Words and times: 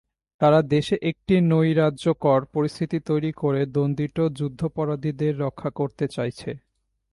তারা 0.41 0.59
দেশে 0.69 0.95
একটি 1.01 1.35
নৈরাজ্যকর 1.51 2.39
পরিস্থিতি 2.53 2.97
তৈরি 3.05 3.31
করে 3.33 3.61
দণ্ডিত 3.65 4.17
যুদ্ধাপরাধীদের 4.39 5.33
রক্ষা 5.39 5.69
করতে 5.69 6.05
চাইছে। 6.07 6.51